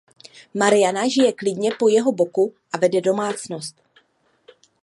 Mariana 0.53 1.07
žije 1.07 1.33
klidně 1.33 1.71
po 1.79 1.87
jeho 1.89 2.11
boku 2.11 2.53
a 2.71 2.77
vede 2.77 3.01
domácnost. 3.01 3.75